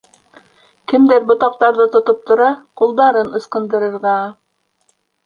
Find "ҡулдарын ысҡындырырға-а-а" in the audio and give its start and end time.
2.81-4.25